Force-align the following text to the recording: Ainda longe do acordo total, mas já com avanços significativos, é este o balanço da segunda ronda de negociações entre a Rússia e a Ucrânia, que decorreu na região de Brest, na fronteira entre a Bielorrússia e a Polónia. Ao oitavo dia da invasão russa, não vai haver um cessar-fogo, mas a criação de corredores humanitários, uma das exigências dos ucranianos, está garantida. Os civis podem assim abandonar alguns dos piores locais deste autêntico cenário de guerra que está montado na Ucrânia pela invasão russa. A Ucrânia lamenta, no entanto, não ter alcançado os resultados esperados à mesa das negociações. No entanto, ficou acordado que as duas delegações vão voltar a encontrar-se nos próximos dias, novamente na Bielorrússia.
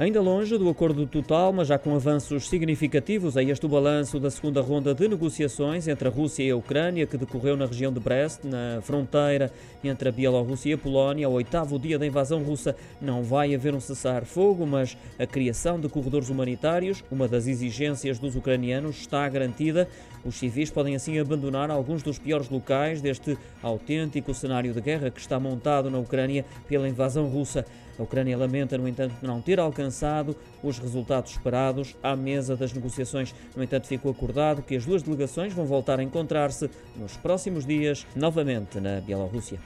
Ainda 0.00 0.20
longe 0.20 0.56
do 0.56 0.68
acordo 0.68 1.04
total, 1.08 1.52
mas 1.52 1.66
já 1.66 1.76
com 1.76 1.92
avanços 1.92 2.48
significativos, 2.48 3.36
é 3.36 3.42
este 3.42 3.66
o 3.66 3.68
balanço 3.68 4.20
da 4.20 4.30
segunda 4.30 4.60
ronda 4.60 4.94
de 4.94 5.08
negociações 5.08 5.88
entre 5.88 6.06
a 6.06 6.10
Rússia 6.10 6.44
e 6.44 6.50
a 6.52 6.56
Ucrânia, 6.56 7.04
que 7.04 7.16
decorreu 7.16 7.56
na 7.56 7.66
região 7.66 7.92
de 7.92 7.98
Brest, 7.98 8.44
na 8.44 8.80
fronteira 8.80 9.50
entre 9.82 10.08
a 10.08 10.12
Bielorrússia 10.12 10.70
e 10.70 10.72
a 10.74 10.78
Polónia. 10.78 11.26
Ao 11.26 11.32
oitavo 11.32 11.80
dia 11.80 11.98
da 11.98 12.06
invasão 12.06 12.44
russa, 12.44 12.76
não 13.00 13.24
vai 13.24 13.52
haver 13.52 13.74
um 13.74 13.80
cessar-fogo, 13.80 14.64
mas 14.64 14.96
a 15.18 15.26
criação 15.26 15.80
de 15.80 15.88
corredores 15.88 16.28
humanitários, 16.28 17.02
uma 17.10 17.26
das 17.26 17.48
exigências 17.48 18.20
dos 18.20 18.36
ucranianos, 18.36 19.00
está 19.00 19.28
garantida. 19.28 19.88
Os 20.24 20.36
civis 20.36 20.70
podem 20.70 20.94
assim 20.94 21.18
abandonar 21.18 21.72
alguns 21.72 22.04
dos 22.04 22.20
piores 22.20 22.48
locais 22.48 23.00
deste 23.02 23.36
autêntico 23.60 24.32
cenário 24.32 24.72
de 24.72 24.80
guerra 24.80 25.10
que 25.10 25.18
está 25.18 25.40
montado 25.40 25.90
na 25.90 25.98
Ucrânia 25.98 26.44
pela 26.68 26.88
invasão 26.88 27.26
russa. 27.26 27.64
A 27.98 28.02
Ucrânia 28.04 28.38
lamenta, 28.38 28.78
no 28.78 28.86
entanto, 28.86 29.16
não 29.20 29.40
ter 29.40 29.58
alcançado 29.58 29.87
os 30.62 30.78
resultados 30.78 31.32
esperados 31.32 31.96
à 32.02 32.14
mesa 32.16 32.56
das 32.56 32.72
negociações. 32.72 33.34
No 33.56 33.62
entanto, 33.62 33.86
ficou 33.86 34.10
acordado 34.10 34.62
que 34.62 34.76
as 34.76 34.84
duas 34.84 35.02
delegações 35.02 35.52
vão 35.52 35.66
voltar 35.66 35.98
a 35.98 36.02
encontrar-se 36.02 36.70
nos 36.96 37.16
próximos 37.16 37.66
dias, 37.66 38.06
novamente 38.14 38.80
na 38.80 39.00
Bielorrússia. 39.00 39.58